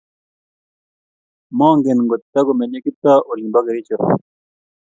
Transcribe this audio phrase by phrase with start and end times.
[1.57, 3.95] Mongen ngotitagomenye Kiptoo olin po Kericho.